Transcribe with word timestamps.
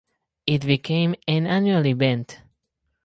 It 0.47 0.65
became 0.65 1.13
an 1.27 1.45
annual 1.45 1.85
event. 1.85 2.39